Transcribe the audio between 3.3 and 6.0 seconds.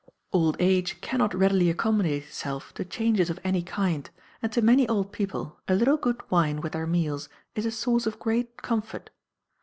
any kind, and to many old people a little